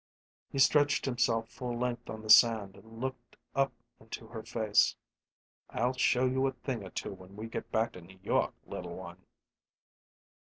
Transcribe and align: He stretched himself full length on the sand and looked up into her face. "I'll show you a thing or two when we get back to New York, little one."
He 0.49 0.57
stretched 0.57 1.05
himself 1.05 1.47
full 1.51 1.77
length 1.77 2.09
on 2.09 2.23
the 2.23 2.29
sand 2.31 2.75
and 2.75 2.99
looked 2.99 3.35
up 3.55 3.71
into 3.99 4.25
her 4.29 4.41
face. 4.41 4.95
"I'll 5.69 5.93
show 5.93 6.25
you 6.25 6.47
a 6.47 6.53
thing 6.53 6.83
or 6.83 6.89
two 6.89 7.13
when 7.13 7.35
we 7.35 7.45
get 7.47 7.71
back 7.71 7.93
to 7.93 8.01
New 8.01 8.17
York, 8.23 8.55
little 8.65 8.95
one." 8.95 9.23